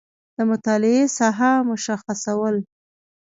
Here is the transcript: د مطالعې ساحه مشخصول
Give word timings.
د 0.37 0.37
مطالعې 0.51 1.01
ساحه 1.17 1.51
مشخصول 1.69 2.55